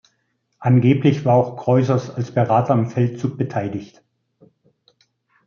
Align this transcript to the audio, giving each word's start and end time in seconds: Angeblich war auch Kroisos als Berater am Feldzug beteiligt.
Angeblich 0.57 1.25
war 1.25 1.35
auch 1.35 1.57
Kroisos 1.57 2.09
als 2.09 2.31
Berater 2.31 2.73
am 2.73 2.89
Feldzug 2.89 3.37
beteiligt. 3.37 4.01